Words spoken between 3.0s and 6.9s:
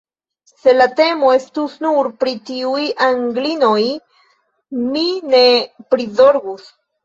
Anglinoj, mi ne prizorgus.